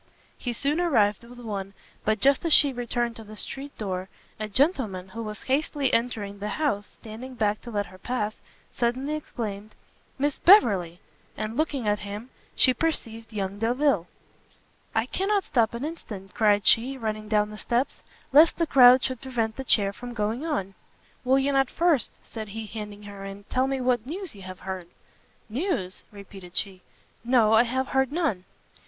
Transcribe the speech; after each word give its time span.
He 0.35 0.51
soon 0.51 0.79
arrived 0.81 1.23
with 1.25 1.37
one; 1.37 1.75
but 2.03 2.19
just 2.19 2.43
as 2.43 2.51
she 2.51 2.73
returned 2.73 3.15
to 3.17 3.23
the 3.23 3.35
street 3.35 3.77
door, 3.77 4.09
a 4.39 4.49
gentleman, 4.49 5.09
who 5.09 5.21
was 5.21 5.43
hastily 5.43 5.93
entering 5.93 6.39
the 6.39 6.47
house, 6.57 6.97
standing 6.99 7.35
back 7.35 7.61
to 7.61 7.69
let 7.69 7.85
her 7.85 7.99
pass, 7.99 8.41
suddenly 8.73 9.13
exclaimed, 9.13 9.75
"Miss 10.17 10.39
Beverley!" 10.39 11.01
and 11.37 11.55
looking 11.55 11.87
at 11.87 11.99
him, 11.99 12.31
she 12.55 12.73
perceived 12.73 13.31
young 13.31 13.59
Delvile. 13.59 14.07
"I 14.95 15.05
cannot 15.05 15.43
stop 15.43 15.75
an 15.75 15.85
instant," 15.85 16.33
cried 16.33 16.65
she, 16.65 16.97
running 16.97 17.27
down 17.27 17.51
the 17.51 17.55
steps, 17.59 18.01
"lest 18.33 18.57
the 18.57 18.65
crowd 18.65 19.03
should 19.03 19.21
prevent 19.21 19.55
the 19.55 19.63
chair 19.63 19.93
from 19.93 20.15
going 20.15 20.43
on." 20.43 20.73
"Will 21.23 21.37
you 21.37 21.51
not 21.51 21.69
first," 21.69 22.11
said 22.23 22.47
he, 22.47 22.65
handing 22.65 23.03
her 23.03 23.23
in, 23.23 23.43
"tell 23.51 23.67
me 23.67 23.79
what 23.79 24.07
news 24.07 24.33
you 24.33 24.41
have 24.41 24.61
heard?" 24.61 24.87
"News?" 25.47 26.03
repeated 26.11 26.57
she. 26.57 26.81
"No, 27.23 27.53
I 27.53 27.61
have 27.65 27.89
heard 27.89 28.11
none!" 28.11 28.45